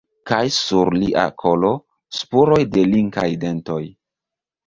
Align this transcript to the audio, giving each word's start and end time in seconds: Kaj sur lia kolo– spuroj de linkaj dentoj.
Kaj 0.29 0.37
sur 0.53 0.89
lia 1.01 1.25
kolo– 1.43 1.69
spuroj 2.19 2.59
de 2.77 2.85
linkaj 2.95 3.27
dentoj. 3.45 3.81